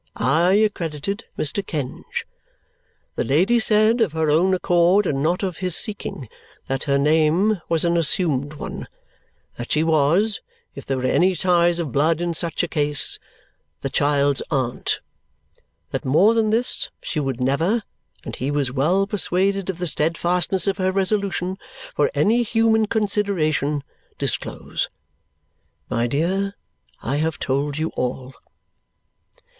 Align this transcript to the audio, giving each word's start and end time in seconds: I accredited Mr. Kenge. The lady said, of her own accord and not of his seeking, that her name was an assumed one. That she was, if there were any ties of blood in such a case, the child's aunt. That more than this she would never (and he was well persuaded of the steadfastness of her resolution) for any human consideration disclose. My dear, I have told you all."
I 0.15 0.53
accredited 0.53 1.25
Mr. 1.37 1.63
Kenge. 1.63 2.25
The 3.17 3.23
lady 3.23 3.59
said, 3.59 4.01
of 4.01 4.13
her 4.13 4.31
own 4.31 4.51
accord 4.55 5.05
and 5.05 5.21
not 5.21 5.43
of 5.43 5.57
his 5.57 5.75
seeking, 5.75 6.27
that 6.65 6.85
her 6.85 6.97
name 6.97 7.61
was 7.69 7.85
an 7.85 7.95
assumed 7.97 8.53
one. 8.55 8.87
That 9.57 9.71
she 9.71 9.83
was, 9.83 10.41
if 10.73 10.87
there 10.87 10.97
were 10.97 11.03
any 11.03 11.35
ties 11.35 11.77
of 11.77 11.91
blood 11.91 12.19
in 12.19 12.33
such 12.33 12.63
a 12.63 12.67
case, 12.67 13.19
the 13.81 13.91
child's 13.91 14.41
aunt. 14.49 15.01
That 15.91 16.03
more 16.03 16.33
than 16.33 16.49
this 16.49 16.89
she 17.03 17.19
would 17.19 17.39
never 17.39 17.83
(and 18.23 18.35
he 18.35 18.49
was 18.49 18.71
well 18.71 19.05
persuaded 19.05 19.69
of 19.69 19.77
the 19.77 19.85
steadfastness 19.85 20.65
of 20.65 20.79
her 20.79 20.91
resolution) 20.91 21.59
for 21.95 22.09
any 22.15 22.41
human 22.41 22.87
consideration 22.87 23.83
disclose. 24.17 24.89
My 25.91 26.07
dear, 26.07 26.55
I 27.03 27.17
have 27.17 27.37
told 27.37 27.77
you 27.77 27.89
all." 27.89 28.33